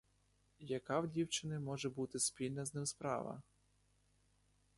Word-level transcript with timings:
Яка 0.69 0.99
в 0.99 1.07
дівчини 1.11 1.59
може 1.59 1.89
бути 1.89 2.19
спільна 2.19 2.65
з 2.65 2.73
ним 2.73 2.85
справа? 2.85 3.41